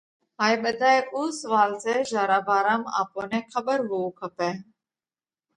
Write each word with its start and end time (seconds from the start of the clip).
هائي 0.39 0.55
ٻڌائي 0.63 0.99
اُو 1.13 1.21
سوئال 1.41 1.71
سئہ 1.83 1.95
جيا 2.09 2.23
را 2.31 2.39
ڀارام 2.47 2.81
آپون 2.99 3.25
نئہ 3.31 3.39
کٻر 3.51 3.79
هووَو 3.89 4.15
کپئہ۔ 4.19 4.49